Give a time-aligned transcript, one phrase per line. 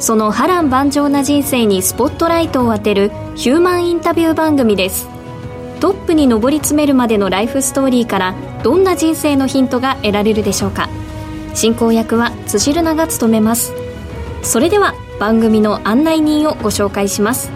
[0.00, 5.06] その波乱万丈な人生にスポットライトを当てるヒューマンインタビュー番組です。
[5.78, 8.34] トップに上り詰めるまでのライフストーリーから
[8.64, 10.88] どんな人生のヒントが得られるでしょうか。
[11.54, 13.74] 進行役は辻るなが務めます。
[14.42, 17.50] それでは番組の案内人をご紹介します。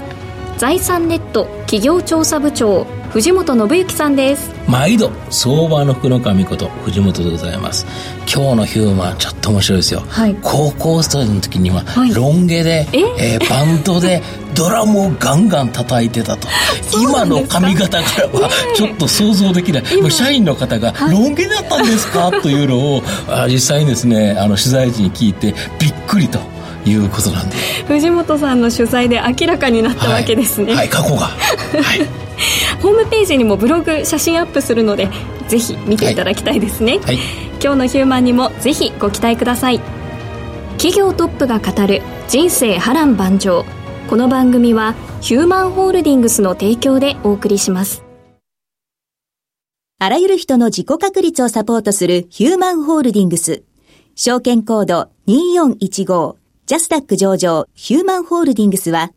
[0.59, 4.51] 財産ネット企業調査部長藤本信之さんです。
[4.67, 7.87] 毎度相場の福の神こと藤本でございます。
[8.23, 10.37] 今日のヒューマンちょっと面白いですよ、はい。
[10.43, 12.13] 高校生の時には、はい。
[12.13, 13.37] ロン毛で、え？
[13.37, 14.21] えーバンドで
[14.57, 16.49] ドラムをガンガン叩いてたと。
[17.01, 26.41] 今の髪型からはちょっと想像できない、もう社員の方が「ロン毛だったんですか?」というのをあ実際にですねあの取材時に聞いてびっくりと。
[26.87, 27.57] いうことなんで。
[27.89, 31.21] 藤本さんの取材で明らかになったわけですね、はい、はい、過去が。
[31.21, 31.31] は
[31.95, 32.07] い
[32.85, 35.09] ホームページにもブログ写真アップするので
[35.49, 37.19] ぜひ見ていただきたいですね、はい。
[37.53, 39.81] 今日のヒューマンにもぜひご期待ください。
[40.73, 43.65] 企業トップが語る人生波乱万丈。
[44.11, 48.05] この番組はヒューマンホールディングスの提供でお送りします。
[49.99, 53.63] あらゆる人の自己確立をサポートするヒューマンホールディングス。
[54.15, 57.67] 証券コード2415ジャスダック上場。
[57.75, 59.11] ヒューマンホールディングスは、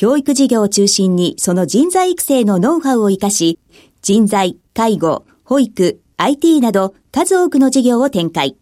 [0.00, 3.58] 教育事業を中心にその人材育成のノウハウを活かし、
[4.00, 8.56] 人材、介護、保育、IT など数多くの事業を展開。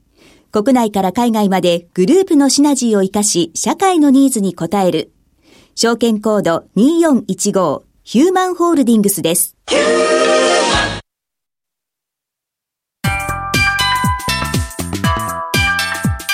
[0.50, 5.12] 国内から海外までグループのシナジーを活かし、社会のニーズに応える。
[5.76, 9.54] 証券コード2415ヒューマンホールディングスです。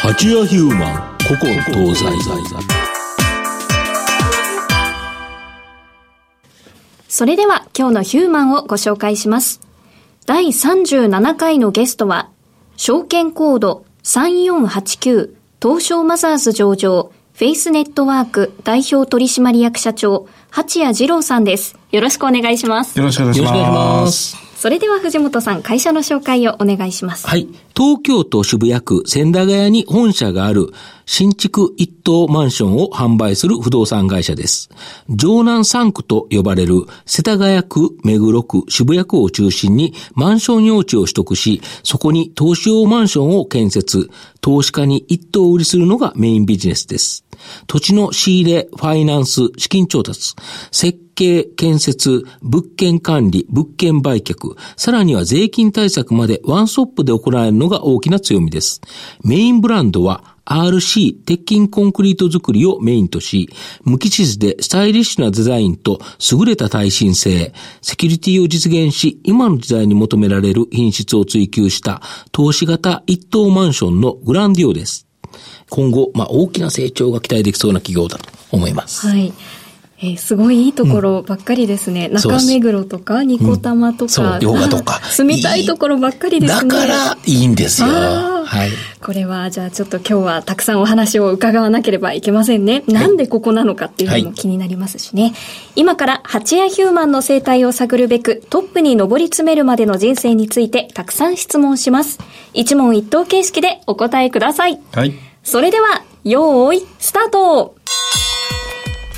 [0.01, 2.84] 八谷ヒューマン古今東西
[7.15, 9.61] それでは今日のヒューマンをご紹介します。
[10.27, 12.29] 第37回のゲストは
[12.77, 15.33] 証券コード3489
[15.63, 21.79] 東証マザーズ上場フェイスネットワーク代表取締役社長八谷二郎さんです。
[21.93, 22.99] よろしくお願いします。
[22.99, 24.11] よろしくお願いしま。
[24.11, 24.44] す。
[24.65, 27.49] それでは藤本さん会社の紹介をお願いしますはい。
[27.77, 30.69] 東京都渋谷区千駄ヶ谷に本社がある
[31.05, 34.71] 新築一棟マンションを販売する不動産会社です。
[35.19, 44.09] 城南3区と呼ばれる世田谷区、目黒区、渋谷区を中心にマンション用地を取得し、そこに投資用マンションを建設、
[44.45, 47.25] 投資家に一棟売りするのがメインビジネスです。
[47.67, 50.35] 土地の仕入れ、ファイナンス、資金調達、
[50.71, 58.83] 設計、建設、物件管理、物件売却、さらには税金対策までワンストップで行えるのが大きな強みです。
[59.25, 63.51] メインブランドは RC 鉄筋コンクリート作りをメインとし、
[63.83, 66.01] 無機質でスタイリッシュなデザインと
[66.33, 72.03] 優れた耐震性、セキュリティを実現し、今の時代に求められる品質を追求した
[72.33, 75.07] 投資型一等マンションのグランディオです。
[75.71, 79.07] 今後、まあ、大きな成長が期待できそうな企業だと思います。
[79.07, 79.33] はい。
[79.99, 82.11] えーすごいいいところばっかりですね。
[82.17, 86.69] そうです中目黒とか、ニコタマとか、そう洋画とか 住みたいところばっかりですね。
[86.69, 87.89] だから、いいんですよ。
[87.89, 88.71] はい。
[89.01, 92.83] これは、じゃあちょっと今日はたくさんお話を伺わなければいけませんね。
[92.89, 95.33] なんでここなのかっていうのも気になりますしね。
[95.77, 102.19] 今から八谷ヒューマンの生態を探るべくトップに上り詰めるまでの人生についてたくさん質問します。
[102.53, 104.81] 一問一答形式でお答えください。
[104.93, 105.15] はい。
[105.45, 107.75] それでは、よーい、スタート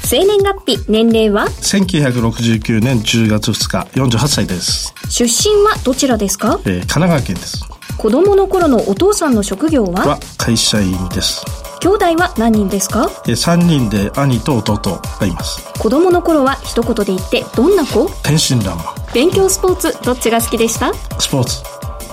[0.08, 4.94] 生年月日、年齢は？1969年10月2日、48歳です。
[5.08, 6.60] 出身はどちらですか？
[6.64, 7.64] えー神奈川県です。
[7.98, 10.06] 子供の頃のお父さんの職業は？
[10.06, 11.44] は会社員です。
[11.80, 13.10] 兄弟は何人ですか？
[13.26, 15.60] えー3人で兄と弟がいます。
[15.80, 18.08] 子供の頃は一言で言ってどんな子？
[18.22, 19.12] 天真爛漫。
[19.12, 20.94] 勉強スポーツどっちが好きでした？
[21.18, 21.62] スポーツ。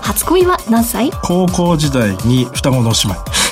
[0.01, 1.11] 初恋は何歳？
[1.23, 3.42] 高校時代に双子の姉妹。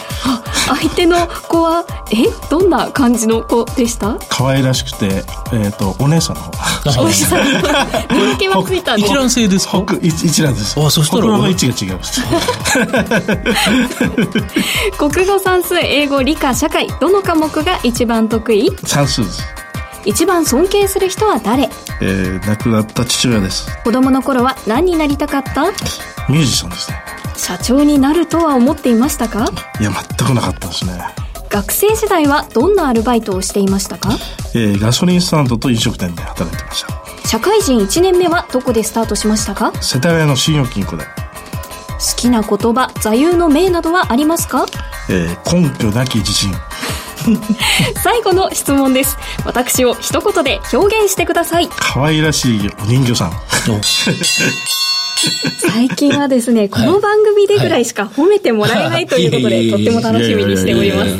[0.79, 4.17] 相手の子はえどんな感じの子でした？
[4.29, 5.23] 可愛らしくて、
[5.53, 6.51] えっ、と、お姉さんの方。
[7.03, 9.83] おじさん人気はついたんで一覧性ですか？
[9.85, 10.79] 北一一覧です。
[10.79, 12.21] あそしたら北の位置が違います。
[14.97, 18.69] 国語算数英語理科社会どの科目が一番得意？
[18.85, 19.43] 算数です。
[20.05, 21.69] 一番尊敬する人は誰？
[22.01, 23.67] えー、亡くなった父親です。
[23.83, 25.65] 子供の頃は何になりたかった？
[26.29, 26.97] ミュージシャンですね。
[27.41, 29.45] 社長になるとは思っていましたか？
[29.79, 30.93] いや、全くなかったですね。
[31.49, 34.11] 学生時代はどんなアルバイトをしていましたか？
[34.53, 37.27] えー、ガソリンスタンドと飲食店で働いてました。
[37.27, 39.71] 社会人1年目はどこでスタートしましたか？
[39.71, 41.03] 好世田谷の信用金庫で、
[42.15, 44.67] きな言葉座右の銘などはありますか？
[45.09, 46.53] えー、根拠なき自信。
[48.03, 49.15] 最後の質問です
[49.45, 53.31] 私を一言で表現してください可愛らしいお人形さん。
[55.59, 61.15] 最近はですね、この番組でぐらいしか褒めてもらえないということで、とっても楽しみにしております。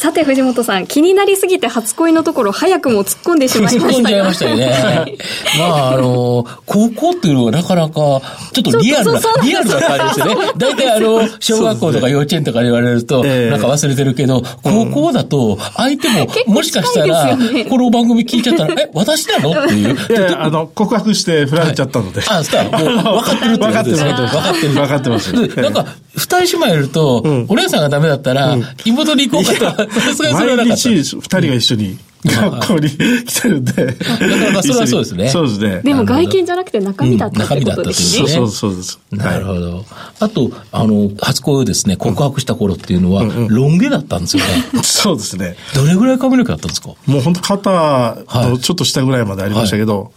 [0.00, 5.18] さて、藤本さん、気になりすぎて初恋のところ、早くも突っ込んでしまい突っ込んましたがじゃいましたよね。
[5.58, 10.52] まあ、あの、高校っていうのはなかなか、ちょっとリアルなリアルな感じですよね。
[10.56, 13.50] 大体あの、小学校とか幼稚園とか言われると、ええ。
[13.50, 19.50] なんか忘れてるけど、高校だと、相手も、構もしかしたらね、この番組聞いちゃったら、え、私なの？
[19.50, 19.94] っていう。
[20.08, 22.22] いやいや、あの、告白して振られちゃったので。
[22.26, 22.88] あ、そうか、もう
[23.20, 24.12] 分かってるってことですね。
[24.14, 24.68] 分かってる。
[24.72, 25.54] 分かってます。
[25.54, 25.84] でなんか、
[26.20, 27.18] 二人姉妹いると、
[27.48, 30.88] お姉さんがダメだったら、妹に行こうかと、さすがにそれはなか毎った。
[30.90, 33.72] 日二人が一緒に学校に来てるんで。
[33.86, 35.80] なかなかそれはそうですねそうですね。
[35.82, 38.22] でも外見じゃなくて中身だったってことですね。
[38.22, 38.98] うん中身だったそうそうそうです。
[39.12, 39.84] なるほど。
[40.20, 44.50] あと、あの、初恋をですね、告白した頃っていうのは、ロン毛だったんですよね。
[44.74, 45.56] は いそうですね。
[45.74, 46.88] どれぐらい髪の毛あったんですか？
[47.06, 48.16] もう本当肩
[48.48, 50.12] のちょっと下ぐらいまでありましたけど、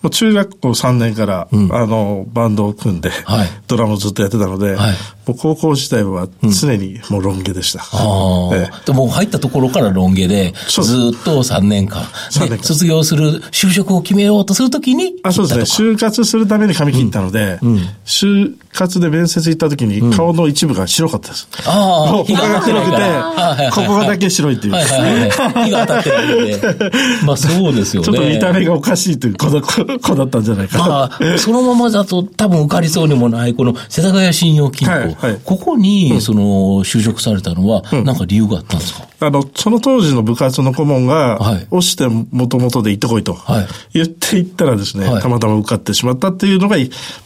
[0.00, 4.94] もう中学校3年から、あの、バンドを組んで、はいドラムをずっとやってたので、はい
[5.28, 7.80] もう高校時代は常にもうロン毛でした。
[7.92, 10.80] ああ、えでも入ったところからロン毛で、ず
[11.14, 12.02] っと3年間。
[12.30, 15.90] 三年間で、卒業する、就職を決めようとするときに、あそうですね。
[15.92, 17.58] 就活するために髪切ったので、
[18.06, 21.48] 就活で面接行った時に顔の一部が白かったです。
[21.66, 24.72] ああ、もう他が黒くてここがだけ白いっていう。
[24.72, 25.64] はいはいはい。
[25.66, 26.92] 日が当たってるんで。
[27.26, 28.06] まあそうですよね。
[28.06, 30.88] ちょっと見た目がおかしいという子だ子 子だったんじゃないかな。
[30.88, 34.94] まあ、そのままだと多分受かりそうにもない、この世田谷信用金庫。
[34.94, 35.40] はいはい。
[35.44, 41.66] ここに、その、就職されたのは、なんか理由があったんですか、あの、その当時の部活の顧問が、はい。
[41.70, 43.66] 押してもともとで行ってこいと、はい。
[43.94, 45.22] 言って行ったらですね、はい。
[45.22, 46.76] たまたま受かってしまったっていうのが、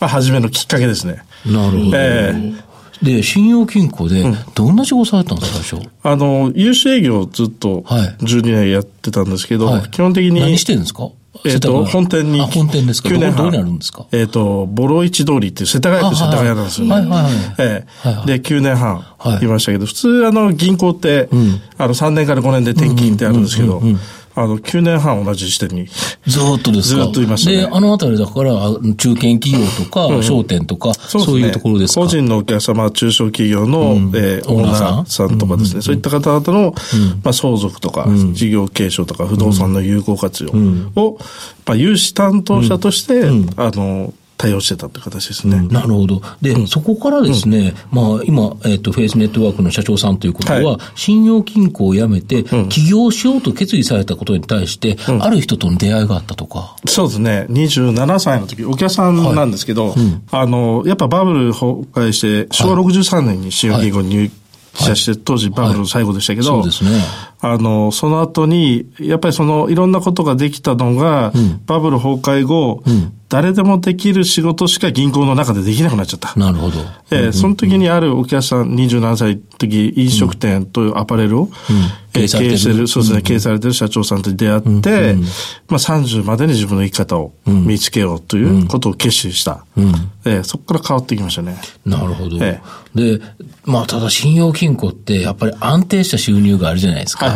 [0.01, 1.23] まあ、初めのきっかけですね。
[1.45, 1.91] なるほど。
[1.95, 2.55] え
[3.03, 4.25] で、信用金庫で、
[4.55, 5.91] どんな仕事されたんですか、最初？
[6.05, 8.17] あの、融資営業をずっとはい。
[8.21, 9.91] 12年やってたんですけど、はい。
[9.91, 11.09] 基本的に、何してるんですか？
[11.45, 12.41] えっ、と、本店に。
[12.41, 13.37] あ、本店ですか？9年半。
[13.37, 14.05] どこにあるんですか？
[14.13, 16.93] えっ、と、ボロ市通りっていう世田谷区世田谷なんですよね。
[16.95, 17.33] はいはいはい。
[17.59, 18.09] ええ。
[18.09, 18.27] はいはい。
[18.27, 19.45] で、9年半はい。
[19.45, 21.29] いましたけど、普通、あの、銀行って、
[21.79, 23.83] あの、3年から5年で転勤ってあるんですけど、
[24.35, 25.87] あの、9年半同じ支店に。
[26.27, 27.03] ずーっとですか？
[27.03, 27.57] ずーっといましたね。
[27.59, 32.01] で、あのあたりだから、あ中堅企業とか、商店とか、そういうところですか？
[32.03, 35.39] 個人のお客様、中小企業の、えーオーナーさん？
[35.39, 36.75] とかですね、そういった方々の、
[37.23, 40.51] まあ、相続とか、事業継承とか、不動産の有効活用
[40.97, 41.19] を、
[41.67, 43.25] まあ、融資担当者として、
[43.57, 44.13] あの、
[44.43, 45.69] 対応してたっていう形ですね。
[45.69, 46.21] なるほど。
[46.41, 56.77] で、そこからですね、まあ今、えっ、と、フェイスネットワークの社長さんということは、はい信用金庫を辞めて、起業しようと決意されたことに対して、ある人との出会いがあったとか。
[56.87, 57.47] そうですね。
[57.51, 59.95] 27歳の時、お客さんなんですけど、
[60.31, 64.31] あの、やっぱバブル崩壊して、昭和63年に信用金庫に入
[64.75, 66.91] 社して、当時バブルの最後でしたけど、そうですね。
[67.45, 71.33] あの、その後に、やっぱりその、いろんなことができたのが、
[71.67, 72.83] バブル崩壊後、
[73.29, 76.39] 誰でもできる仕事しか銀行の中でできなくなっちゃった。
[76.39, 76.79] なるほど。
[77.11, 81.51] えーその時にあるお客さん、27歳の時、飲食店というアパレルを、
[82.15, 85.15] えー経営してる、そうですね、経営されてる社長さんと出会って、
[85.69, 89.65] まあ30までに自分の生き方を見つけようということを決心した。
[90.27, 91.57] えーそこから変わってきましたね。
[91.87, 92.37] なるほど。
[92.41, 92.61] え
[92.95, 93.19] で、
[93.65, 97.32] まあ、ただ信用金庫って、やっぱり安定した収入があるじゃないですか。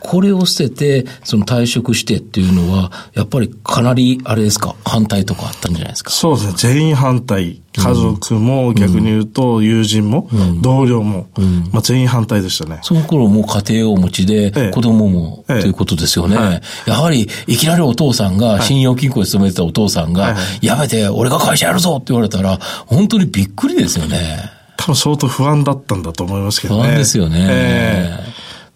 [0.00, 0.70] これを捨て
[1.04, 6.10] て、その退職してっていうのは、やっぱりかなり、あれですか、反対とかあったんじゃないですか？
[6.10, 7.62] そうですね、全員反対。
[7.72, 10.28] 家族も逆に言うと友人も、
[10.60, 11.28] 同僚も、
[11.70, 12.80] まあ全員反対でしたね。
[12.82, 16.36] その頃もう家庭をお持ちで、ええ子供も、ええということですよね。
[16.36, 24.50] はいやはり、いきなりお父さんが、信用金庫に勤めてたお父さんが、やめて、俺が会社やるぞって言われたら、本当にびっくりですよね。
[24.76, 26.88] 多分相当不安だったんだと思いますけど不ね。
[26.94, 27.46] 安ですよね。
[27.50, 28.18] え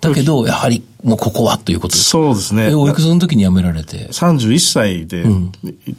[0.08, 2.11] だけど、やはり、もうここはということえです。
[2.11, 2.75] そうですねえ、。
[2.75, 5.25] おいくつの時に辞められて？31歳で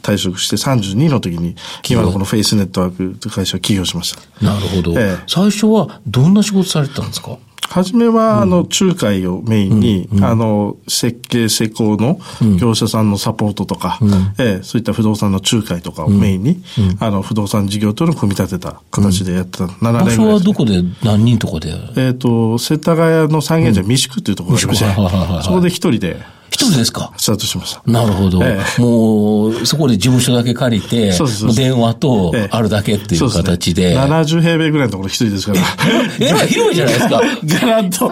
[0.02, 1.54] 退職して32の時に、
[1.88, 4.44] 今のこのフェイスネットワークという会社を起業しました。
[4.44, 4.92] なるほど。
[4.98, 7.38] ええ最初はどんな仕事されてたんですか？
[7.68, 12.18] 初めは、あの、仲介をメインに、あの、設計施工の
[12.58, 13.98] 業者さんのサポートとか、
[14.38, 16.62] ええ、そういった不動産の仲介とかをメインに、
[17.00, 26.16] あの、不動産事業というのを組み立てた形でやってた、7年ぐらい場所はどこで、何人とこでえっと、世田谷の三軒茶三宿っていうところがありまして、そこで一人で、
[26.50, 27.12] 一人ですか？
[27.16, 27.82] スタートしました。
[27.90, 28.40] なるほど。
[28.42, 31.12] えもう、そこで事務所だけ借りて、
[31.54, 33.94] 電話とええあるだけっていう形で。
[33.94, 35.60] そうすね70平米ぐらいのところ一人ですから。
[36.20, 37.20] えらい広いじゃないですか。
[37.66, 38.06] ガランと、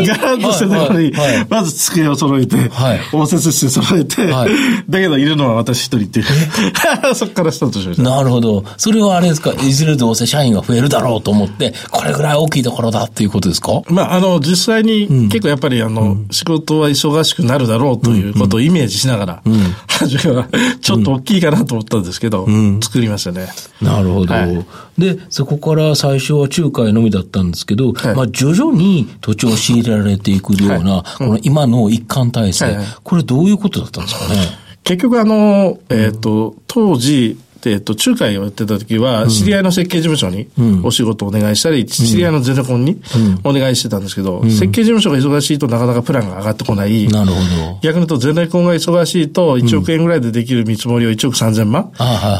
[0.00, 4.50] いガランとしてたのにはいはい、まず机を揃えてはい、応接室揃えてはい、
[4.88, 6.26] だけどいるのは私一人っていう。
[7.14, 8.02] そこからスタートしました。
[8.02, 8.64] なるほど。
[8.76, 13.82] それはあれですか、いずれどうせ社員が増えるだろうと思って、これぐらい大きいところだっていうことですか？
[13.88, 19.42] まあ、あの、実際に結構やっぱりあの、仕事は忙しくなるだろうということをイメージしながら、
[19.86, 20.48] 初めは
[20.80, 22.46] ちょっと大きいかなと思ったんですけど、
[22.82, 23.48] 作りましたね。
[23.80, 24.66] なるほど、はい。
[24.98, 28.14] で、そこから最初は仲介のみだったんですけど、はい。
[28.14, 34.40] まあ徐々に土地を仕入れられていくような、この今の一貫体制、これどういうことだったんですかね？
[34.84, 40.48] 結局あの、えっ、と、当時、えっ、と、仲介をやってた時は、知り合いの設計事務所に
[40.82, 43.00] お仕事をお願いしたり、知り合いのゼネコンに
[43.44, 47.08] お願いしてたんですけど、設計事務所が忙しいとなかなかプランが上がってこない。
[47.08, 47.78] なるほど。
[47.82, 51.92] 逆に言うと、ゼネコンが忙しいと、1億円ぐらいでできる見積もりを1億3000万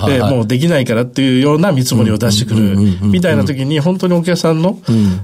[0.06, 4.78] でもうできないからっていうような見積もりを出してくる、みたいな時に、本当にお客さんの、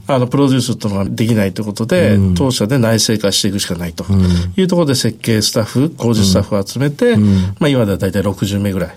[0.06, 4.04] あの、プロデュースっていうのができないということで、当社で内製化していくしかないと。
[4.56, 8.96] いうところで設計スタッフ、工事スタッフを集めて、まあ今では大体60名ぐらい、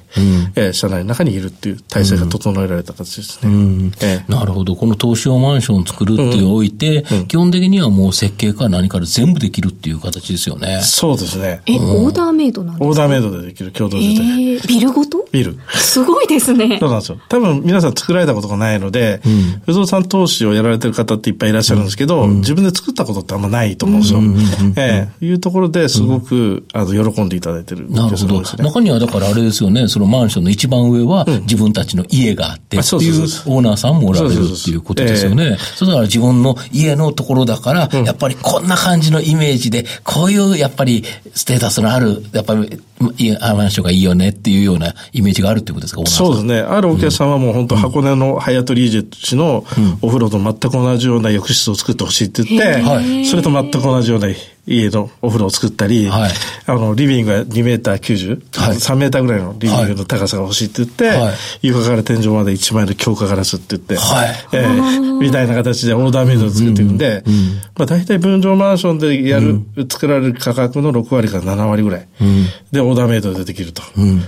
[0.55, 3.91] えー社内の中にいるっていう体制が整えられた形ですね。
[4.01, 4.75] ええなるほど。
[4.75, 10.81] この東証マンションを作るっていうおいて、基本的にはもう設計から何から全部できるっていう形ですよね。
[10.81, 11.61] そうですね。
[11.67, 12.85] え、オーダーメイドなんですか？
[12.87, 14.67] オーダーメイドでできる共同え住宅。
[14.67, 15.25] ー、ビルごと？
[15.31, 15.57] ビル。
[15.75, 16.87] すごいですねそ。
[16.87, 17.19] うなんですよ。
[17.29, 19.21] 多分皆さん作られたことがないので、
[19.65, 24.19] 不動産投資をやられてる方っていっぱいいらっしゃるんですけど、自分で作ったことってあんまないと思うんですよ。
[24.77, 28.39] ええいうところですごく、あの、喜んでいただいてるなるほど。
[28.39, 28.63] ですね。
[28.63, 35.57] 中にはだからあれですよね、そのマンションの一番上は自分たちの家があってあっていうオーナーさんもおられるっていうことですよね。
[35.75, 46.59] それから自分の家のところだから、やっぱりこんな感じのイメージで、こういうやっぱりステータスのある、やっぱりマンションがいいよねっていうようなイメージがあるっていうことですか、そうですね。
[46.59, 49.65] あるお客さんはもう本当箱根のハイアットリージェントの
[50.01, 53.25] お風呂と全く同じような浴室を作ってほしいって言って、はい。
[53.25, 54.27] それと全く同じような
[54.69, 56.31] 家のお風呂を作ったり、はい。
[56.67, 58.75] あの、リビングが2メーター90、はい。
[58.75, 61.33] 3メーターぐらいのリビングの高さが欲しいって言って、はい。
[61.63, 64.35] 床から天井まで1枚の強化ガラスって言って、はい。
[64.53, 67.23] えーみたいな形でオーダーメイドを作っていくんで、
[67.77, 72.07] まあ大体分譲マンションでやる、作られる価格の6割から7割ぐらい、
[72.71, 73.81] でオーダーメイドでできると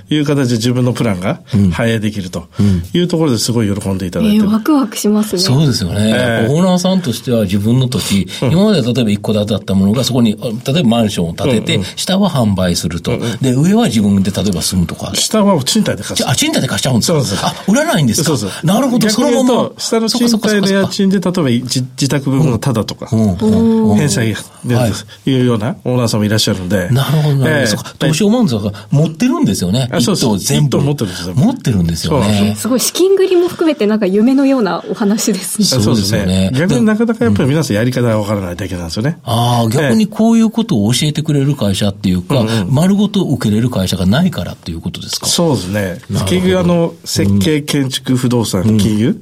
[0.10, 2.48] いう形で自分のプランが反映できると
[2.93, 4.43] いうところですごい喜んでいただいてる。
[4.43, 5.41] えー、ワクワクしますね。
[5.41, 6.10] そうですよね。
[6.10, 13.18] やっぱオーナーさんとしては自分の土地、今まで例えば一戸建てだったものがそこに、例えばマンションを建てて、下は販売すると。
[13.42, 15.12] で、上は自分で例えば住むとか。
[15.16, 16.30] 下は賃貸で貸す。
[16.30, 18.28] あ、賃貸で貸しちゃうんですかそうですあ、売らないんですか？
[18.28, 18.50] そうそう。
[18.66, 19.76] なるほど、そ逆に言うのままと。
[19.80, 24.36] 下の賃貸の家賃で、例えば自自宅分のタダとか、返済
[24.66, 24.92] ではい
[25.30, 26.90] いうようなオーナーさんもいらっしゃるんで。
[26.90, 27.50] なるほど、なるほど。
[27.50, 29.90] ええそうか、東証マンズが持ってるんですよね。
[29.92, 30.80] あそうそう全部。
[30.82, 32.56] 持ってるんですよ持ってるんですよね。
[32.58, 35.66] すごい資金繰りも含めてなんか夢のようなお話ですね。
[35.66, 39.20] そうですよね逆になかなかやっぱり皆さんやり方がわからないだけなんですよね。
[39.24, 45.25] ああ、逆にこういうことを教えてくれる会社っていうか、丸ごと受けれる会社がないからっていうことですか？
[45.25, 46.01] そうですね。
[46.27, 49.22] 結局あの、設計、建築、不動産、金融、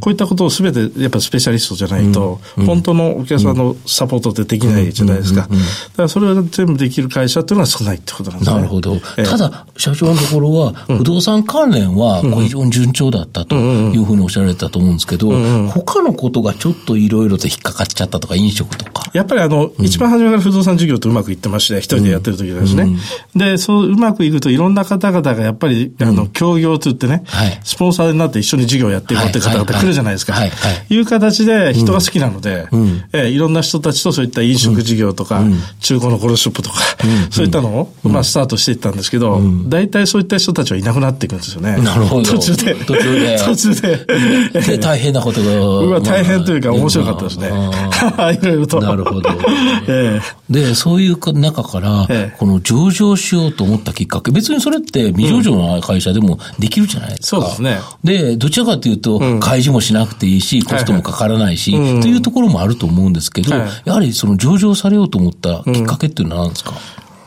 [0.00, 5.42] こういったことをすべてやっぱスペシャリストじゃないと、本当のお客さんのサポートってできないじゃないですか。
[5.42, 5.54] だか
[6.02, 8.56] らそれが全部できる会社っていうのは少ないってことなんですね。
[8.56, 8.94] なるほど。
[8.94, 9.22] ええ。
[9.24, 15.30] ただ、社長のところは、不動産関連は、非常に順調だったというふうにおっしゃられたと思うんですけど、
[15.68, 19.10] 他のことがちょっといろいろと引っかかっちゃったとか、飲食とか。
[19.12, 22.88] やっぱりあの、一番初めから不動産事業とうまくいってまして、一人でやってる時ですね。
[23.34, 27.60] で、そううまくいくといろんな方々がやっぱり、あの、協業と言ってね、はい。
[27.64, 30.32] スポンサーになって一緒に事業やっていこうって方々来るじゃないですか。
[30.32, 30.50] はい。
[30.50, 30.96] はい。
[30.96, 32.68] う形で人が好きなので、
[33.12, 35.42] ええいろんな人たちとそういった飲食事業とか、
[35.80, 36.80] 中古のコロショップとか、
[37.30, 41.76] そういったのを、まあ、スタートしていったんですけど、大体そういった人たちはいなくなっていくんですよね。
[41.78, 42.32] なるほど。
[42.32, 42.74] 途中で。
[42.84, 43.38] 途中で。
[43.44, 44.60] 途中で。
[44.60, 45.50] で、大変なことが。
[45.50, 47.48] うわ、大変というか面白かったですね。
[48.42, 48.80] いろいろと。
[48.80, 49.30] なるほど。
[49.88, 57.26] ええで、そういう中からええ、この上場しようと思ったきっかけ、別にそれって未上場の会社でもできるじゃないですか。
[57.26, 57.80] そうですね。
[58.04, 63.70] で、どちらかというと、開示もしなくていいし、コストもかからないし、というところもあると思うんですけど、はい。
[63.84, 66.74] やはりその上場されようと思ったきっかけっていうのは何ですか、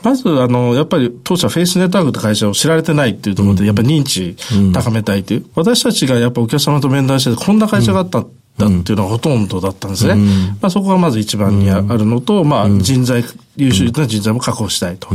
[0.03, 4.35] まず、あの、やっぱり当社フェイスネットワークって会社を知られてないっていうところで、やっぱり認知
[4.73, 5.45] 高めたいという。
[5.55, 8.19] 私たちがやっぱお客様と面談してて、こんな会社があった。
[8.19, 10.15] っだっていうのがほとんどだったんですね。
[10.62, 13.24] まあ、そこがまず一番にあるのと、まあ、人材、
[13.55, 15.10] 優秀な人材も確保したいと。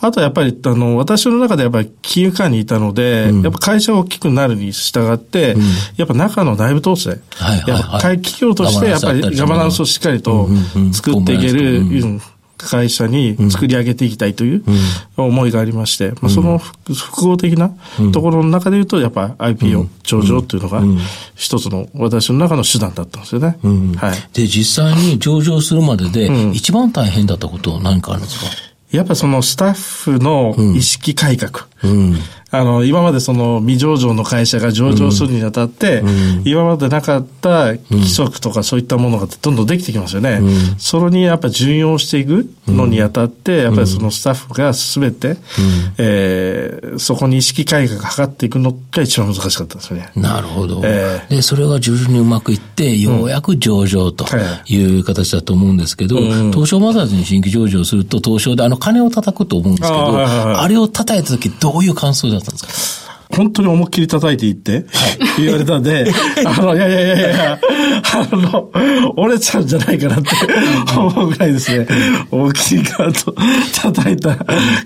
[0.00, 5.56] あとやっぱり、あの、私の中でやっぱり金融機関にいたので、やっぱ会社が大きくなるに従って、
[5.96, 7.20] やっぱ中の内部統制、
[7.66, 10.48] やっぱ企業としてやっぱりガバナンスをしっかりと
[10.92, 11.82] 作っていける、
[12.66, 14.64] 会社に作り上げていきたいという
[15.16, 17.70] 思いがありまして、まあ、その複合的な
[18.12, 20.82] ところの中で言うと、やっぱ IPO 上場というのが
[21.34, 23.58] 一つの私の中の手段だったんですよね。
[23.96, 24.28] はい。
[24.32, 28.46] で、実際に上場するまでで一番大変だったことは何かあるんですか、
[28.90, 31.67] やっぱそのスタッフの意識改革。
[31.82, 32.16] うん。
[32.50, 40.38] あの、今までその未上場の会社が上場するにあたって、うん、今までなかった規則とかそういったものがどんどんできてきますよね。
[40.40, 45.36] うん、それにやっぱ順応していくのにあたって、やっぱりそのスタッフが全て、うん、
[45.98, 50.10] えー、そこに意識改革が図っていくのが一番難しかったですね。
[50.16, 50.80] なるほど。
[50.84, 54.24] えー、で、それが徐々にうまくいって、ようやく上場と
[54.66, 56.16] いう形だと思うんですけど、
[56.50, 63.07] 東証マザーズに新規上場すると、東証であの金を叩くと思うんですけど、あれを叩いた時どどういう感想だったんですか？
[63.34, 64.86] 本当に思いっきり叩いていって、
[65.38, 66.06] 言われたんで、
[66.46, 67.60] あの、いやいやいやいや、
[68.14, 68.70] あの、
[69.16, 70.30] 折れちゃうんじゃないかなって
[70.96, 71.86] 思うぐらいですね、
[72.30, 73.34] 大きいガーと
[73.82, 74.36] 叩いた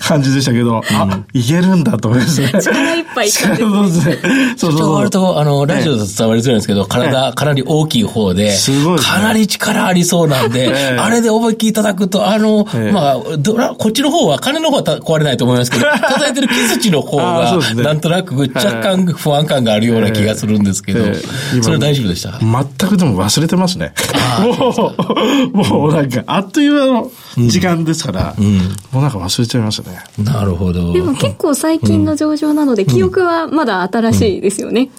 [0.00, 2.48] 感じでしたけど、あ、いけるんだと思いますね。
[2.60, 4.18] 力いっぱいそうですね。
[4.56, 4.94] そうそうそう。
[4.94, 23.94] 割と、あの、ラジオだと伝わりづらいんですけど、体、かなり大きい方で、すごい、かなり力ありそうなんで、あれで思いっきり叩くと、あの、まあ、こっちの方は、金の方は壊れないと思いますけど、 叩いてる木槌の方が、なんとなく若干不安感があるような気がするんですけど、えー、それは大丈夫でした全くでも忘れてますね。
[24.40, 24.94] も
[25.52, 27.10] う、もうなんか、あっという間の
[27.48, 28.58] 時間ですから、うん、
[28.92, 29.98] もうなんか忘れちゃいましたね。
[30.18, 30.92] なるほど。
[30.92, 34.90] でも結構最近の上場なので、記憶はまだ新しいですよね。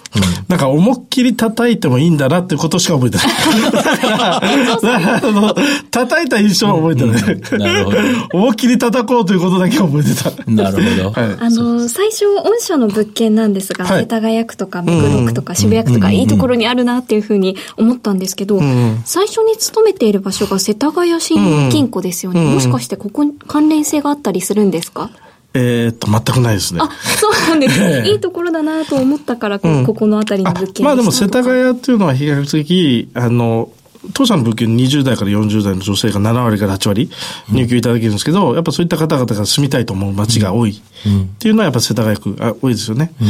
[0.48, 3.26] なんか思いっきり叩いてもいいんだなってことしか覚えてない。
[3.72, 5.54] だから、あの、
[5.90, 7.58] 叩いた印象は覚えてない。
[7.58, 7.98] なるほど。
[8.34, 10.50] 思いっきり叩こうということだけ覚えてた。
[10.50, 11.20] なるほど。
[11.20, 18.60] はい、あの、最初、御社の物件なんですが、世田谷区とか目黒区とか渋谷区とか、いいところにあるなっていうふうに思ったんですけど、
[19.04, 22.44] 最初に勤めている場所が世田谷新金庫ですよね。
[22.44, 25.10] もしかしてここ関連性があったりするんですか？
[25.56, 26.80] えっと、全くないですね。
[26.82, 28.08] あ、そうなんですね。
[28.10, 33.70] いいところだなと思ったから、ここの辺りの物件まあでも世田谷っていうのは比較的、あの、
[34.12, 37.10] 当社の物件20代から40代の女性が7割から8割
[37.50, 40.72] 入居いただけるんですけど、うん、やっぱそういった方々が住みたいと思う街が多い。
[40.72, 43.12] っていうのはやっぱ世田谷区あ多いですよね。
[43.20, 43.28] うん、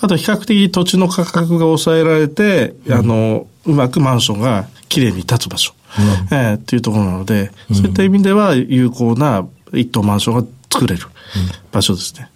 [0.00, 11.06] あと比較的土地の価格が抑えられて、うん、あの、うまくマンションが綺麗に立つ場所、うん、えー、っていうところなので、そういった意味では有効な一棟マンションが作れる
[11.72, 12.30] 場所ですね。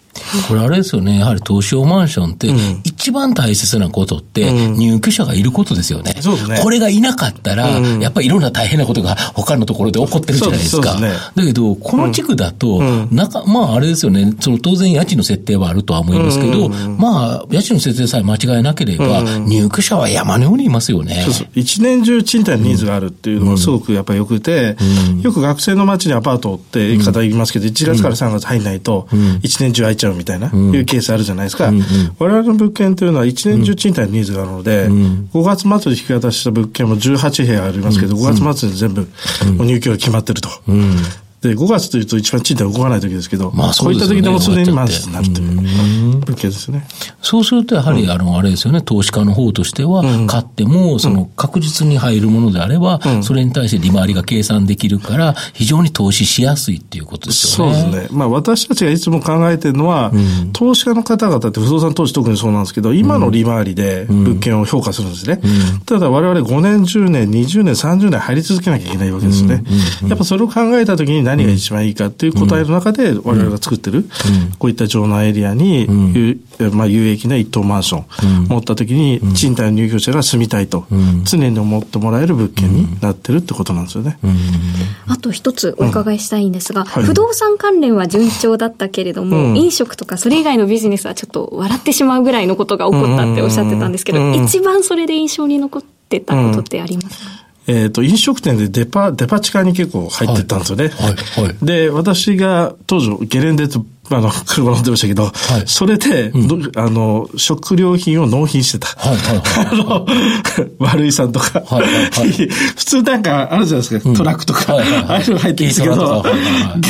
[0.49, 1.19] これあれですよね。
[1.19, 2.49] やはり東証マンションって、
[2.85, 6.17] 一番大切なことって、入居者がいることですよね。
[6.21, 6.61] そうですね。
[6.63, 10.99] これがいなかったら、やっぱりいろんな大変なことが他のところで起こってるじゃないですか。
[11.35, 14.35] だけど、この地区だと、なか、まああれですよね。
[14.41, 21.27] その当然家賃の設定はあるとは思いますけど、まあ、家賃の設定さえ間違いなければ、入居者は山のようにいますよね。
[21.55, 24.77] 一年中賃貸のニーズがあるっていうのがすごくやっぱり良くて、
[25.23, 29.09] よく学生の街にアパートって方言いますけど、1月から3月入んないと、
[29.43, 31.73] 一年中空いちゃうみたいな、いうケースあるじゃないですか。
[32.19, 39.09] 我々の物件というのは一年中賃貸のニーズがあるので、5月末で引き渡した物件も18部屋ありますけど、5月末で全部
[39.65, 40.51] 入居が決まってると。
[41.49, 45.57] で、5月というと一番賃貸動かない時ですけど、まあそう、ね、いった時でもすでに満室になるという
[46.19, 46.87] 物件ですね。
[47.23, 57.75] そうするとやはり、あの、あれですよね、投資家の方としては、買っても、その確実に入るものであれば、それに対して利回りが計算できるから、非常に投資しやすいっていうことですよね。
[57.75, 58.19] そうですね。
[58.19, 60.13] まあ私たちがいつも考えてるのは、
[60.53, 65.41] 投資家の方々って不動産投資特にそうなんですけど、今の利回りで物件を評価するんですね。
[65.87, 69.65] ただ我々5年、10年、20年、30年入り続けなきゃいけないわけですね。
[70.09, 74.07] やっぱそれを考えた時に何が一番いいかっていう答えの中で、我々が作ってる、
[74.59, 75.87] こういった城南エリアに、
[76.73, 80.87] まあ、有益な一棟マンション、持った時に、賃貸の入居者が住みたいと、
[81.25, 84.19] 常に思ってもらえる物件になってるってことなんですよね。
[85.07, 100.89] あと一つお伺いしたいんですが、不動産関連は順調だったけれども、飲食とかそれ以外のビジネスはちょっと笑ってしまうぐらいのことが起こったっておっしゃってたんですけど、一番それで印象に残ってたことってありますか、えっ、ー、と、飲食店でデパ、デパ地下に結構入ってったんですよね。
[100.89, 101.45] はい。
[101.47, 105.33] はい、で、私が当時、ゲレンデと、あの、 車乗ってましたけど、はい、
[105.65, 108.89] それで、うん、あの、食料品を納品してた。
[108.89, 110.07] はいはいはい、 あの、
[110.87, 112.33] 悪いさんとか、はいはいはい、
[112.77, 116.25] 普通なんかあるじゃないですか、うん、トラックとか、はいはいはい、ああいうの入ってるんですけど、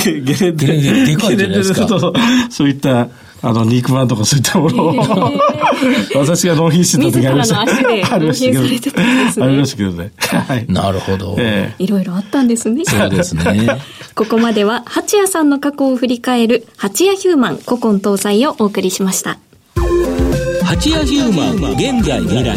[0.03, 1.87] ゲレンデ、ゲレンデでかいじゃないですか。
[2.51, 3.09] そういった、
[3.47, 4.95] あの、肉まんとかそういったものを、
[6.15, 7.61] 私が納品してた時ありました。
[7.61, 8.91] ありましたけ
[9.37, 9.45] ど。
[9.45, 10.13] ありましたけどね。
[10.19, 10.67] はい。
[10.67, 11.37] なるほど。
[11.79, 12.85] いろいろあったんですね。
[12.87, 13.69] そうですね。
[14.17, 19.39] ここまでは、八谷さんの過去を振り返る、八谷ヒューマン古今東西をお送りしました。
[20.65, 22.57] 八谷ヒューマン、現在未来。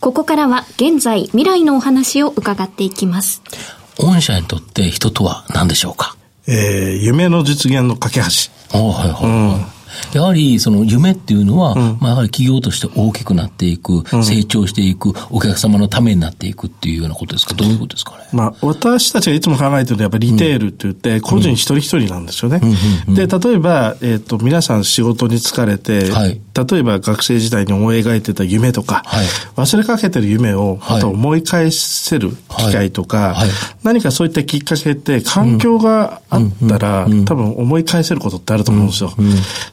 [0.00, 3.42] ここからは現在未来のお話を伺っていきます。
[3.98, 6.15] 御社にとって人とは何でしょうか？
[6.48, 8.76] えー、夢の実現の架け橋。
[8.78, 9.70] はいはいはい。
[9.70, 9.75] うん
[10.12, 17.54] やはりその夢っていうのは、うん、まあやはり企業として大きくなっていく、うん、成長していく、お客様のためになっていくっていうようなことですか？
[17.54, 18.24] どういうことですかね？
[18.32, 22.60] まあ私たちがいつも考えてるのはやっぱりリテールって言って、個人一人一人なんですよね。
[23.08, 33.48] で、例えば、えっ、ー、と、皆さん仕事に疲れて、はい、例えば学生時代に思い描いてた夢とか、はい、忘れかけてる夢をまた思い返せる機会とか、はい、
[33.82, 39.12] 何かそういったきっかけって環境があったら、多分思い返せることってあると思うんですよ。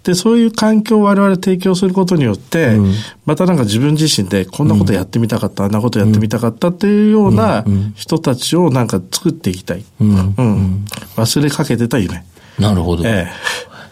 [0.04, 2.93] で、そういう環境を我々提供することによって、うん、
[3.26, 9.84] またなんか自分自身でこんなことやってみたかった、うん、あんなことやってみたかったっていうような人たちをなんか作っていきたい。
[10.02, 10.36] うん。
[10.38, 12.23] うん、忘れかけてた夢。
[12.60, 13.04] なるほど。
[13.06, 13.28] え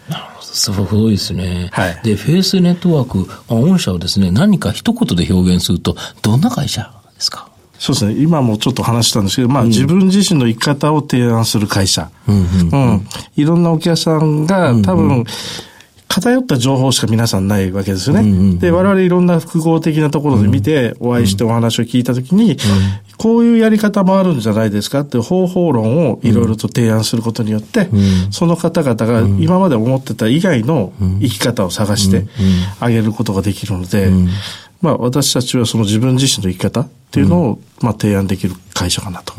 [0.08, 0.10] え。
[0.10, 0.46] なるほど。
[0.46, 1.70] すごいですね。
[1.72, 2.00] はい。
[2.04, 7.48] で、フェイスネットワーク、御社をですね、何か一言で表現すると、どんな会社ですか？
[7.78, 8.14] そうですね。
[8.22, 12.10] 今もちょっと話したんですけど、まあ、うん、自分自身の生き方を提案する会社。
[12.28, 12.36] うん。
[12.36, 15.24] うん、いろんなお客さんが多分、うんうん
[16.12, 18.20] 偏った情報しか皆さんないわけですよね。
[18.20, 22.58] うんうんうん、で、我々いろんな複合的なところで見て、お会いしてお話を聞いたときに、うん、
[23.16, 27.96] こういうやり方もあるんじゃないですかって方法論をいろいろと提案することによって、う
[28.28, 32.26] ん、その方々が今まで思ってた以外の生き方を探して
[32.78, 34.10] あげることができるので、
[34.82, 39.34] まあ私たちはその自分自身の生き方っていうのを、まあ提案できる会社かなと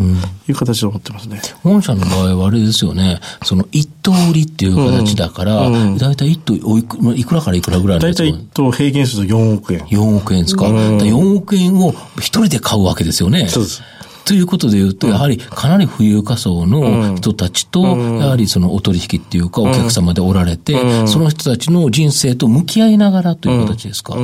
[0.47, 1.41] いう形で思ってますね。
[1.61, 9.81] 本社の場合はあれですよね、その一等売りっていう形だから、大体一等おいくいくらからいくらぐらい大体一等平均すると4億円。
[9.81, 10.67] 4億円ですか？
[10.67, 13.47] うん、4億円を一人で買うわけですよね。
[13.47, 13.81] そうです。
[14.25, 24.15] ということで言うと、やはりかなり富裕仮想の人たちと、やはりそのお取引っていうか、お客様でおられて、その人たちの人生と向き合いながらという形ですか？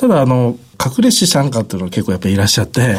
[0.00, 2.94] ただ、あの、隠れ資産家っていうのは結構やっぱりいらっしゃって、はい、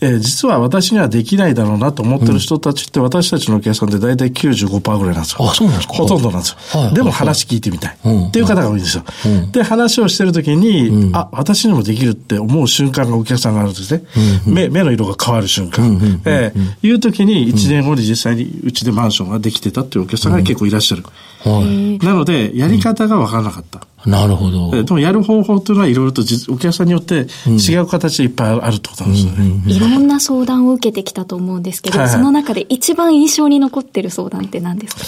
[0.00, 5.48] えー、実は私にはできないだろうなと思ってる人たちって、私たちの計算で大体95%ぐらいなんですよ。
[5.48, 5.94] あ、そうなんですか？
[5.94, 6.80] ほとんどなんですよ。
[6.82, 7.92] はい、でも話聞いてみたい。
[7.92, 9.04] っていう方が多いんですよ。
[9.52, 14.02] で、話をしてるときに、うん、あ、私にもできるって思う瞬間がお客さんがあるんですね。
[14.48, 16.20] うん、目目の色が変わる瞬間。
[16.24, 21.04] えー、いうときに1年後に実際にうちでマンションができてたっていうお客さんが結構いらっしゃる。
[21.44, 23.80] はい、なので、やり方がわからなかった。
[24.06, 24.82] なるほど。
[24.82, 29.62] でもやる方法というのはいろいろとお客さんによって違う形でいっぱいあるってことなんですよね。
[29.66, 35.02] いろんな相談を受けてきたと思うんですけど、はいはい、その中で一番印象に残ってる相談って何ですか？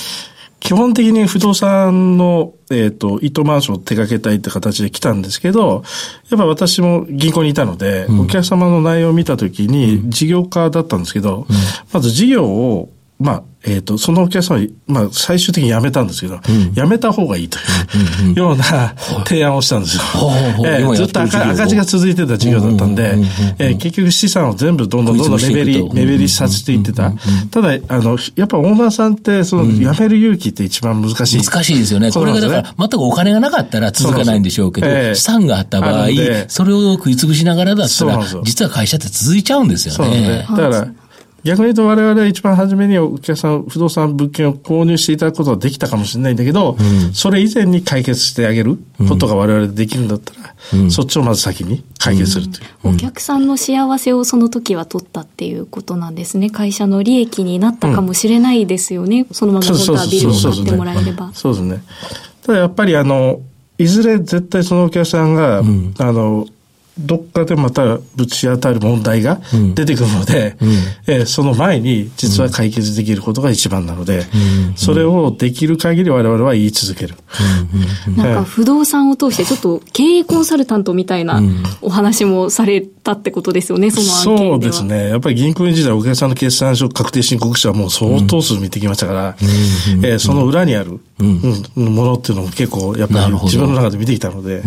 [0.60, 5.82] 基本的に不動産の、えっ、ー、と、糸マンションを手掛けたいって形で来たんですけど、
[6.30, 11.56] やっぱ私も銀行にいたので、うん、お客様の内容を見たときに、事業家だったんですけど、うん、
[11.92, 12.90] まず事業を、
[13.22, 17.58] まあ、えっ、ー、と、そのお客さんは、まあ、最終的に辞めたんですけど、うん、辞めた方がいいと
[18.26, 20.02] いうような提案をしたんですよ。
[20.66, 23.14] えー、ずっと赤赤字が続いてた事業だったんで、
[23.58, 27.12] え結局資産を全部どんどんどんどん目減り、目減りさせていってた。
[27.52, 31.42] ただ、あの、やっぱオーナーさんって、その、辞める勇気って一番難しい。
[31.42, 32.10] 難しいですよね。
[32.10, 36.08] これがだから、全くお金がなかったら続かないんでしょうけど、資産があった場合、
[36.48, 40.46] それを食いつぶしながらだったら、実は会社って続いちゃうんですよね。
[40.50, 40.88] だから、
[41.44, 48.78] 逆に言うと我々は一番初めにお客さん、不動産物件を購入していただくことはできたかもしれないんだけど、うん、それ以前に解決してあげる
[49.08, 56.50] ことが我々でできるんだったら、うん、そっちをまず先に解決するという、うん、お客さんの幸せをその時は取ったっていうことなんですね。
[56.50, 59.26] 会社の利益になったかもしれないですよね。
[59.32, 61.32] そのまま本当はビルを買ってもらえれば。
[61.34, 61.82] そうですね。
[62.42, 63.40] ただやっぱりあの、
[63.78, 66.46] いずれ絶対そのお客さんが、あの、
[66.98, 69.40] どっかでまたぶち当たる問題が
[69.74, 70.68] 出てくるので、うん、
[71.06, 77.14] えー、その前に実は解決できることが一番なので、うん、それをできる限り我々は言い続ける。
[78.16, 81.40] なんか不動産を通してちょっと経営コンサルタントみたいな
[81.80, 85.08] お話もされたってことですよね、その案件そうですね。
[85.08, 94.62] やっぱり銀行員時代お客さんの決算書確定申告書はもう相当数見てきましたから、えー、その裏にある、うん、ものっていうのも結構やっぱり自分の中で見てきたので、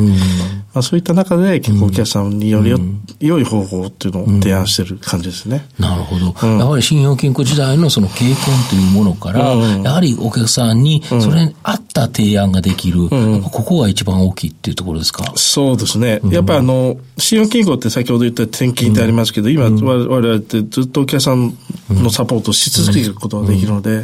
[0.74, 2.80] まあ、そういった中で結構お客さんによりよ、
[3.20, 5.68] 良い方法っていうのを提案してる感じですね。
[5.80, 6.48] なるほど。
[6.48, 8.36] やはり信用金庫時代のその経験
[8.70, 15.32] というものから、やはりお客さんにそれに合った提案ができる、ここが一番大きいっていうところですか？
[15.36, 16.20] そうですね。
[16.26, 21.58] やっぱあの、信用金庫って先ほど言った転勤ってありますけど、今、我々ってずっとお客さん
[21.90, 24.04] のサポートをし続けることができるので、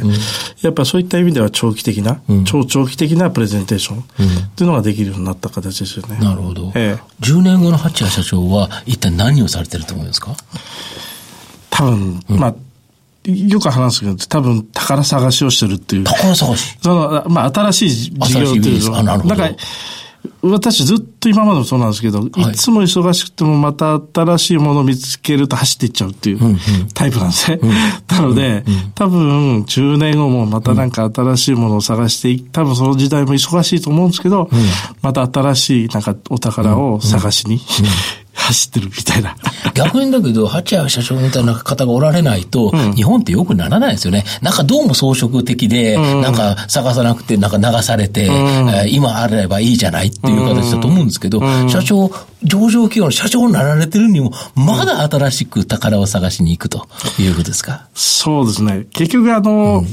[0.62, 4.02] やっぱそういった意味では長期的な、超長期的なプレゼンテーションっ
[4.56, 6.18] ていうのができるようになった形ですよね。
[6.18, 6.72] なるほど。
[6.74, 10.36] ええ、10年後の八谷社長は一体何をされてると思いますか？
[11.70, 12.54] 多分、まあ、
[13.28, 16.04] よく話すけど、多分宝探しをしてるっていう。
[16.04, 16.76] 宝探し？
[16.82, 19.02] その、まあ、新しい事業っていうのは。
[19.02, 19.50] なんか、
[20.42, 26.38] 私ずっと今までもそうなんですけど、はい、いつも忙しくてもまた新しいものを見つけると走っていっちゃうっていう
[26.94, 27.58] タイプなんですね。
[27.62, 27.74] うんうん、
[28.08, 34.58] なので、うんうん、多分10年後もまたなんか新しいものを探して、多分その時代も忙しいと思うんですけど、うん、
[35.00, 37.60] また新しいなんかお宝を探しに、
[38.42, 39.36] 走ってるみたいな。
[39.74, 44.24] 逆にだけど、八谷社長みたいな方がおられないと、うん、日本ってよくならないですよね。
[44.42, 48.34] なんかどうも装飾的で、うん、なんか探さなくて、なんか流されて、うん、
[48.68, 52.10] えー、今あればいいじゃないっていう形だと思うんですけど、社長、
[52.42, 56.86] 上場企業の社長になられてるにも、まだ新しく宝を探しに行くと
[57.18, 57.86] いうことですか？
[57.94, 58.86] そうですね。
[58.92, 59.84] 結局あの、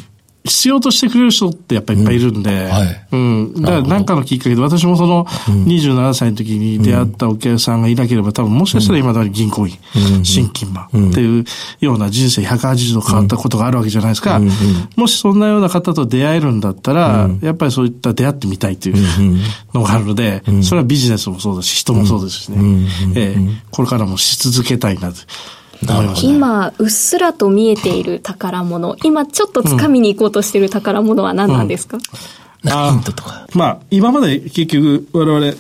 [0.49, 3.61] 必要としてくれる人ってやっぱりいっぱいいるんで、うん、はい、うん。
[3.61, 9.77] だから何かのきっかけで、私もその27歳の時に出会ったお客さんがいなければ、多分もしかしたら今だに銀行員、
[10.17, 11.45] うん、新金馬っていう
[11.79, 14.37] ような人生180度変わったことがあるわけじゃないですか。
[14.37, 14.49] うん、
[14.95, 18.95] もしそんなような方と出会えるんだったら、やっぱりそういった出会ってみたいという
[19.73, 22.57] のがあるので、それはビジネスもそうだし、人もそうですしね。
[23.15, 25.19] えー、これからもし続けたいなと。
[26.21, 32.71] 今、うっすらと見えている宝物、今ちょっと掴みに行こうとしている宝物は何なんですか、うん。
[32.71, 33.47] うん、ヒントとか。
[33.53, 35.51] まあ、今まで結局我々、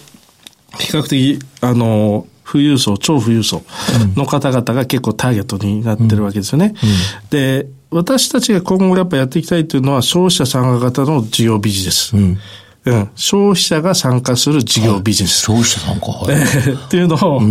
[0.77, 3.63] 比較的、あの、富裕層、超富裕層
[4.15, 6.73] の方々が結構ターゲットになってるわけですよね。
[6.81, 6.89] うん。
[6.89, 6.95] うん、
[7.29, 12.17] で、私たちが今後やっぱやっていきたいというのは消費者参加型の事業ビジネス。
[12.17, 12.37] うん。
[12.85, 15.51] うん、消費者が参加する事業ビジネス。
[15.51, 17.41] はい、消費者参加、はい、 っていうのを、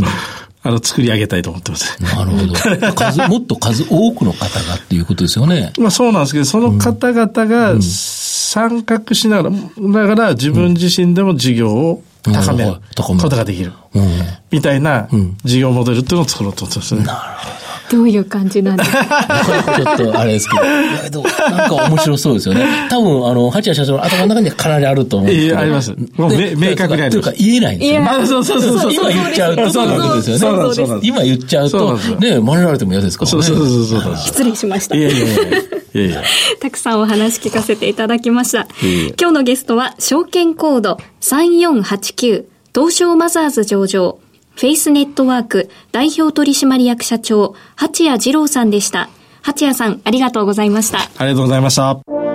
[0.62, 2.02] あの、作り上げたいと思ってます。
[2.02, 2.92] なるほど。
[2.92, 5.72] 数、 もっと数多くの方がっていうことですよね。
[5.78, 13.72] まあそうなんですけど、その方々が参画しながら、だから自分自身でも事業を高めることができる。
[14.50, 15.08] みたいな
[15.44, 17.04] 事業モデルっていうのを作ろうと思ってますね。
[17.04, 17.67] なるほど。
[17.90, 19.04] どういう感じなんですか？
[19.96, 20.56] ちょっとあれですけ
[21.10, 22.66] ど、なんか面白そうですよね。
[22.90, 25.58] 多分、あの、八谷社長の頭の中にはかなりあると思うんですけど。
[25.58, 25.94] あります。
[26.16, 27.10] もう明確にある。
[27.10, 28.26] というか、言えないんですよ、ね。
[28.26, 28.92] そうそうそうそう。
[28.92, 30.40] 今言っちゃうと、そうなんですよね。
[30.40, 33.42] そうそう今言っちゃうと、ね、真似られても嫌ですからね。
[33.42, 34.16] そうそうそうそう。
[34.16, 34.96] 失礼しました。
[34.96, 35.26] いやいやいや。
[35.94, 36.22] いやいや
[36.60, 38.68] たくさんお話聞かせていただきました。
[39.18, 44.18] 今日のゲストは、証券コード3489、東証マザーズ上場、
[44.58, 49.08] フェイスネットワーク代表取締役社長、八谷二郎さんでした。
[49.40, 50.98] 八谷さん、ありがとうございました。
[50.98, 52.27] ありがとうございました。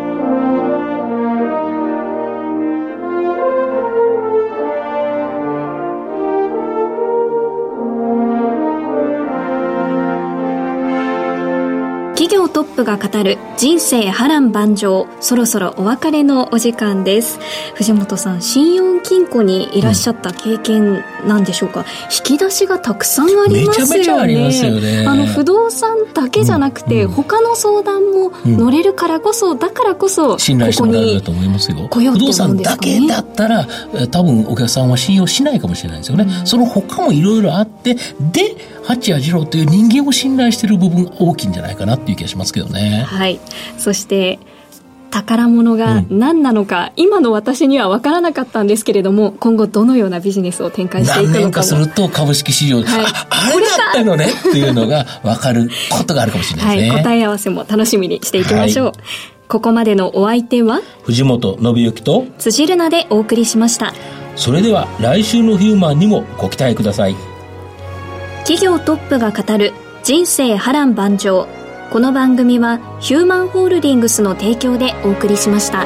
[12.84, 17.40] トップが語る人生波乱万丈そろそろお別れのお時間です。
[17.76, 23.74] 藤本さん信用金庫にいらっしゃった経験なんでしょうか、うん、引き出しがたくさんありま
[24.52, 25.06] すよね。
[25.08, 31.88] あの不動産だけじゃなくて、うん、他の相談も乗れるからこそ、だからこそ信頼してもらえると思いますよ。
[31.90, 33.66] 不動産だけだったら
[34.12, 43.06] 多分お客さんは信用しないかもしれないですよね、うん、その他もいろいろあってで八谷二郎という人間を信頼している部分が大きいんじゃないかなっていう気がしますけどね。
[43.08, 43.40] はい。
[43.78, 44.40] そして
[45.12, 58.96] 宝物が何なのか、うん、今の私には分からなかったんですけれども今後どのようなビジネスを展開していくのか何年かすると株式市場で、はい、ああれだったのねっていうのが分かることがあるかもしれないですね、はい、答え合わせも楽しみにしていきましょう、はい、
[59.48, 60.82] ここまでのお相手は？
[61.04, 63.94] 藤本信之と辻るなでお送りしました。
[64.36, 67.16] それでは来週のヒューマンにもご期待ください
[68.44, 69.72] 企業トップが語る
[70.04, 71.48] 人生波乱万丈
[71.92, 75.86] この番組はヒューマンホールディングスの提供でお送りしました。